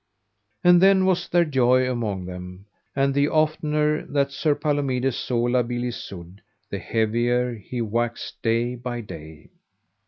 And 0.63 0.81
then 0.81 1.05
was 1.05 1.29
there 1.29 1.45
joy 1.45 1.87
among 1.87 2.25
them, 2.25 2.65
and 2.95 3.13
the 3.13 3.27
oftener 3.27 4.03
that 4.07 4.31
Sir 4.31 4.55
Palomides 4.55 5.15
saw 5.15 5.41
La 5.43 5.61
Beale 5.61 5.89
Isoud 5.89 6.41
the 6.71 6.79
heavier 6.79 7.53
he 7.53 7.83
waxed 7.83 8.41
day 8.41 8.73
by 8.73 9.01
day. 9.01 9.51